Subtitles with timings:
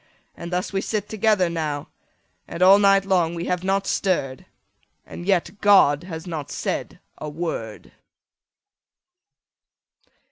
[0.35, 1.87] And thus we sit together now,
[2.47, 4.47] And all night long we have not stirr'd,
[5.05, 7.91] And yet God has not said a word!